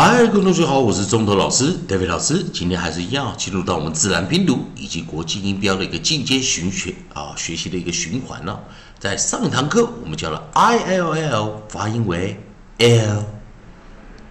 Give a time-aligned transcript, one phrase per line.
[0.00, 2.44] 嗨，各位同学好，我是中头老师 David 老师。
[2.52, 8.62] 今天还是一样，进入到我们自然拼读以及国际音标的一个进阶循学啊学习的一个循环了。
[9.00, 12.40] 在上堂课，我们教了 I L L 发音为
[12.78, 13.24] L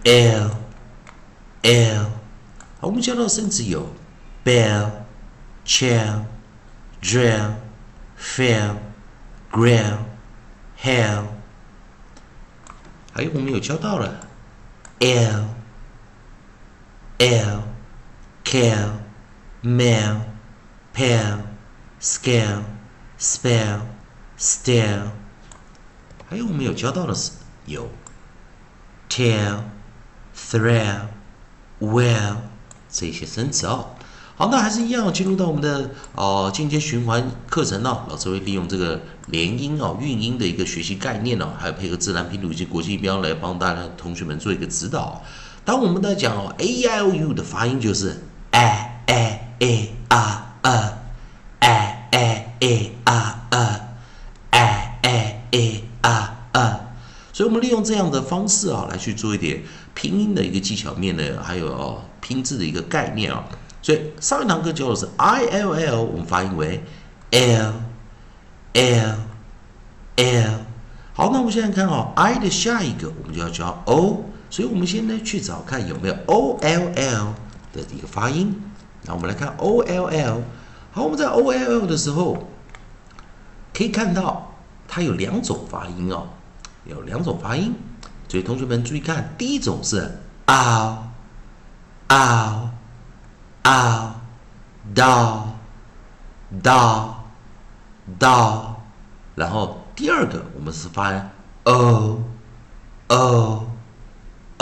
[0.04, 0.50] L
[1.60, 2.06] L。
[2.80, 3.94] 我们教到的生词有
[4.42, 4.88] bell、
[5.66, 6.22] chair、
[7.02, 7.50] drill、
[8.18, 8.70] fail、
[9.52, 9.98] grill、
[10.82, 11.24] hell。
[13.12, 14.14] 还有我们有教到了
[15.00, 15.57] L。
[17.18, 17.62] L,
[18.44, 18.90] care,
[19.62, 20.20] mail,
[20.94, 21.40] pale,
[22.00, 22.62] scale,
[23.18, 23.80] spell,
[24.38, 25.10] stare。
[26.28, 27.32] 还有我们有教到的是
[27.66, 27.88] 有
[29.08, 29.62] tail,
[30.36, 31.08] thrill,
[31.80, 32.36] well
[32.88, 33.96] 这些生词哦。
[34.36, 38.04] 好，那还是一样进入到我们的哦进阶循环课程哦。
[38.08, 45.20] 老师会利用这个连音哦、韵音的一个学习概念哦，还有配合自然拼读以及国际音标来帮大家同学们做一个指导。
[45.68, 48.16] 当我们在讲哦，a i o u 的发音就是
[48.52, 50.96] a a a r a
[51.60, 53.80] a a a r
[54.50, 56.80] a a a a r a，
[57.34, 63.44] 所以我们利用这样的方式啊，来去做一点拼音的一个技巧面的，还有拼字的一个概念啊。
[63.82, 66.82] 所以上一堂课教的是 i l l，我们发音为
[67.30, 67.74] l
[68.72, 69.18] l
[70.16, 70.54] l。
[71.12, 74.24] 好，那我们现在看哦，i 的下一个我们就要教 o。
[74.50, 77.34] 所以，我们现在去找看有没有 o l l
[77.72, 78.54] 的一个发音。
[79.02, 80.42] 那我们来看 o l l。
[80.90, 82.48] 好，我们在 o l l 的时候，
[83.74, 84.54] 可以看到
[84.88, 86.28] 它有两种发音哦，
[86.86, 87.74] 有两种发音。
[88.26, 90.96] 所以，同学们注意看，第一种是 ow
[92.08, 92.68] ow
[93.64, 94.10] ow
[94.94, 95.42] dow
[96.62, 97.10] dow
[98.18, 98.60] dow，
[99.34, 101.12] 然后第二个我们是发
[101.64, 102.22] o
[103.08, 103.67] o。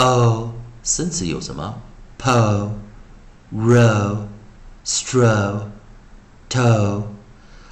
[0.06, 1.82] O 生词有什么
[2.18, 2.70] ？po、
[3.52, 4.26] ro、
[4.84, 5.62] stro、
[6.48, 7.02] to。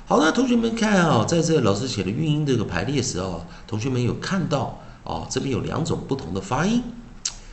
[0.07, 6.83] 好的，同学们看啊，在这老师写的韵音这个排列时候，同学们有看到哦，这边有两种不同的发音。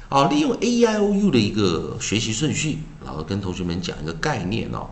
[0.10, 4.90] 好，利用 A I O U 的一个学习顺序，老师跟同学们讲一个概念哦。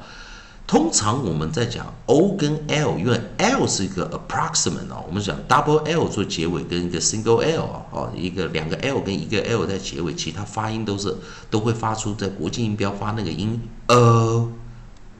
[0.69, 8.99] 通常我们在讲 o 跟 l，因为 l 是一个 approximate 哦，我们讲 double l 做结尾跟一个 single l 啊，哦，一个两个 l
[8.99, 11.17] 跟一个 l 在结尾，其他发音都是
[11.49, 14.51] 都会发出在国际音标发那个音 o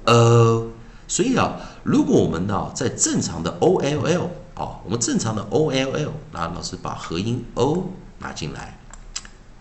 [0.06, 0.68] o，
[1.08, 7.90] 所以啊，如果我们呢在正常的 o l l 哦，我们正常的 o l l，那老师把合音 o
[8.20, 8.78] 拿进来，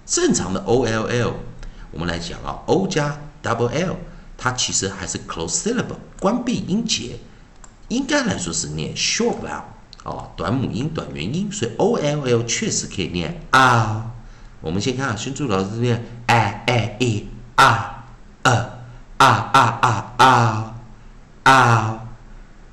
[0.04, 1.32] 正常的 o l l，
[1.90, 3.96] 我们来讲啊，o 加 double l。
[4.40, 7.18] 它其实还是 close syllable 关闭音节，
[7.88, 9.62] 应该来说是念 short vowel
[10.04, 14.12] 哦，短母音、短元音，所以 o l l 确实可以念啊。
[14.60, 18.06] 我们先看，先注意老师念 a a e 啊
[18.42, 18.52] 啊
[19.16, 20.74] 啊啊啊
[21.42, 22.08] 啊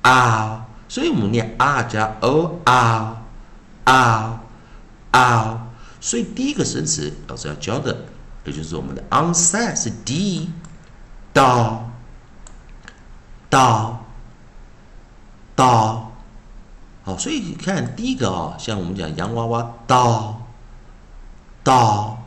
[0.02, 3.22] 啊，所以我们念 r 加 o 啊
[3.84, 4.40] 啊
[5.10, 5.66] 啊，
[6.00, 8.04] 所以第一个生词老师要教的，
[8.44, 10.48] 也就是我们的 onset 是 d。
[11.36, 11.90] 到
[13.50, 14.00] 到
[15.54, 16.12] 到，
[17.04, 20.40] 好，所以你看第一个啊，像我们讲洋娃娃到
[21.62, 22.22] 到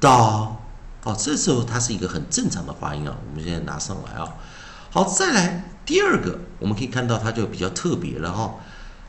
[0.00, 0.56] 到，
[1.04, 3.14] 好，这时候它是一个很正常的发音啊。
[3.28, 4.36] 我们现在拿上来啊，
[4.90, 8.54] 好，再来第二个，我们可以看到它就比较特别了哈。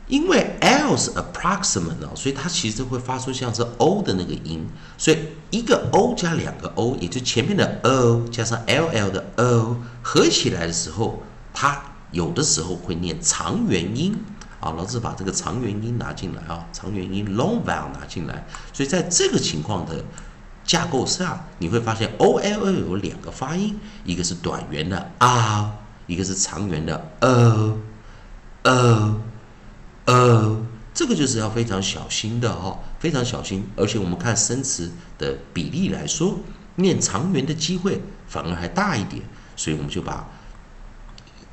[0.06, 4.66] 因为 l 是 approximate 哦，所以它其实会发出像是 o 的那个音，
[4.98, 5.18] 所以
[5.50, 11.22] 一个 o 加两个 o，也就前面的 o 加上 ll 的 o 合起来的时候，
[11.54, 11.82] 它
[12.12, 14.14] 有的时候会念长元音
[14.60, 14.70] 啊。
[14.72, 20.04] 老师把这个长元音拿进来啊，长元音 long vowel 拿进来，所以在这个情况的
[20.66, 25.70] 架构下，你会发现 o l l 有两个发音，一个是短元的 r，，
[26.06, 27.78] 一个是长元的 o
[28.64, 29.20] o。
[30.06, 33.66] 呃，这个就是要非常小心的哈，非常小心。
[33.74, 36.38] 而且我们看生词的比例来说，
[36.76, 39.22] 念长元的机会反而还大一点，
[39.56, 40.28] 所以我们就把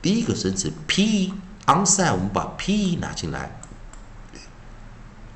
[0.02, 1.34] 第一个生词 p
[1.66, 3.58] onside，我们把 p 拿进来。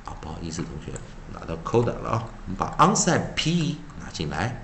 [0.03, 0.91] 啊，不好意思，同学
[1.33, 4.61] 拿到 code 了啊，我们把 onside p 拿进来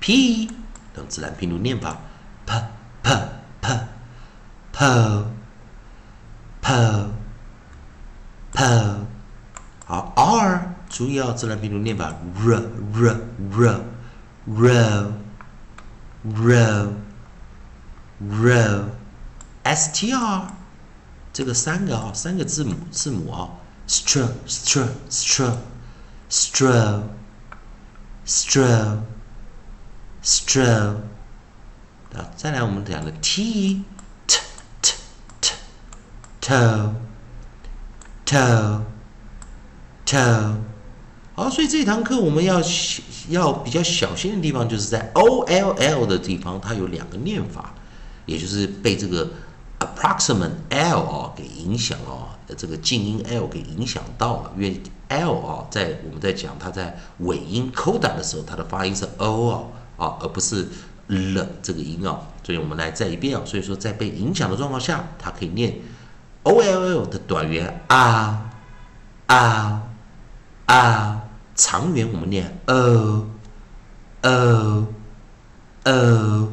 [0.00, 0.50] ，p
[0.96, 1.96] 用自然拼读念法
[2.44, 2.62] ，p
[3.02, 3.10] p
[3.62, 3.78] p。
[4.72, 4.86] p
[6.62, 7.10] po
[8.52, 8.96] po，
[9.84, 10.12] 好
[11.00, 12.12] ，r 注意哦，自然拼读念法
[12.44, 12.60] ，r r
[12.92, 13.80] r
[14.46, 14.68] r
[16.26, 16.92] r
[18.28, 18.84] r。
[19.64, 20.42] str，
[21.32, 23.48] 这个三个啊，三个字母字母啊
[23.88, 25.54] ，str str str
[26.28, 27.02] stroll
[28.26, 28.98] stroll
[30.22, 30.96] stroll
[32.14, 33.82] 啊，再来我们讲的 t
[34.26, 34.38] t
[34.82, 34.92] t
[35.40, 35.54] t
[36.42, 36.92] toe
[38.26, 38.82] toe
[40.04, 40.56] toe
[41.40, 42.60] 好，所以这堂课我们要
[43.30, 47.72] 要比较小心的地方，就是在 o l l 的地方，它有两个念法，
[48.26, 49.26] 也就是被这个
[49.78, 52.28] approximate l 哦给影响哦，
[52.58, 60.68] 这个静音 l 给影响到了，因为 l 哦在我们在讲它在尾音 coda 的时候，它的发音是 o 啊啊，而不是
[61.06, 65.74] l 这个音哦，所以我们来再一遍啊，所以说在被影响的状况下，它可以念
[66.42, 68.50] o l l 的短元啊
[69.24, 69.82] 啊
[70.66, 71.22] 啊。
[71.60, 73.22] 长元我们念呃
[74.22, 74.86] 呃
[75.84, 76.48] 呃，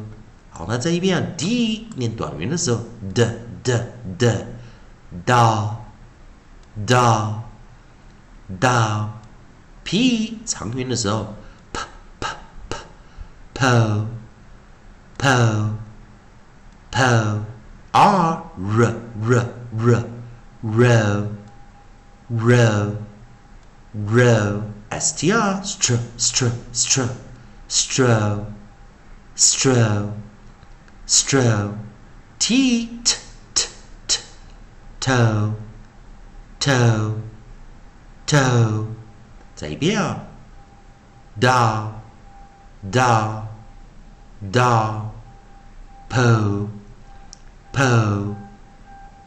[0.50, 2.80] 好，那这一遍 d 念短元的时候
[3.14, 3.26] ，d
[3.62, 3.80] d
[4.18, 4.46] d
[5.24, 5.76] da
[6.86, 7.34] da
[8.60, 9.08] da
[9.82, 11.34] p 长元的时候
[11.72, 11.80] ，p
[12.20, 12.26] p
[12.68, 12.76] p
[13.54, 14.06] po
[15.18, 15.26] po
[16.90, 17.42] po r
[17.92, 20.04] r r r
[20.62, 21.26] row
[22.30, 22.94] row
[23.93, 24.63] row
[24.99, 27.09] str str str str
[27.67, 28.45] stro
[29.35, 30.13] stro
[31.05, 31.77] stro
[32.39, 33.15] t t
[33.53, 33.67] t
[34.07, 34.19] t
[34.99, 35.53] toe
[36.59, 37.15] toe
[38.25, 38.85] toe
[39.55, 40.17] 再一遍啊，
[41.39, 41.91] da
[42.91, 43.47] da
[44.51, 45.11] da
[46.09, 46.69] po
[47.71, 48.35] po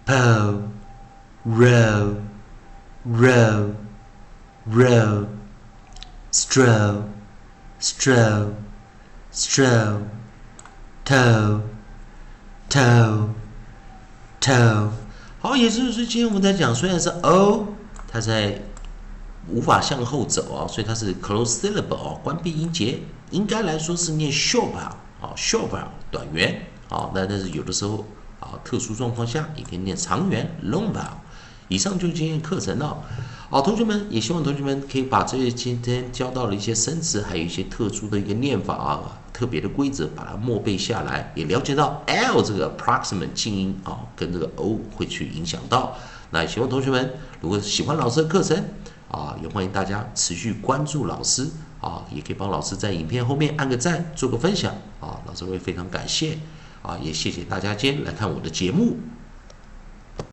[0.04, 0.62] po
[1.44, 2.16] row
[3.04, 3.74] row
[4.69, 5.25] Row
[6.31, 7.03] strow,
[7.79, 8.53] strow,
[9.33, 10.01] strow,
[11.03, 11.61] toe,
[12.69, 13.29] toe,
[14.39, 14.89] toe。
[15.41, 17.67] 好，也就是说，今天我们在讲，虽然是 o，
[18.07, 18.61] 它在
[19.47, 22.99] 无法向后走啊，所以它是 close syllable 关闭音节，
[23.31, 24.95] 应该来说是念 short 啊
[25.35, 25.69] ，short
[26.11, 28.05] 短元啊，那但是有的时候
[28.39, 31.17] 啊，特殊状况下也可以念长元 long 啊。
[31.67, 33.03] 以上就是今天课程了。
[33.51, 45.98] 好，同学们也希望同学们可以把这些今天教到的一些生词，还有一些特殊的一个念法啊，特别的规则，把它默背下来，也了解到 L 这个 approximate 静音啊，跟这个 O 会去影响到。
[46.30, 48.57] 那希望同学们如果喜欢老师的课程
[49.09, 51.45] 啊，也欢迎大家持续关注老师
[51.81, 56.38] 啊，也可以帮老师在影片后面按个赞，做个分享啊，老师会非常感谢
[56.81, 58.95] 啊，也谢谢大家今天来看我的节目。